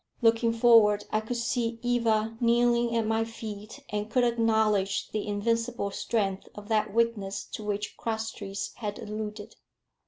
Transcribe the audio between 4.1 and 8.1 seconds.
acknowledge the invincible strength of that weakness to which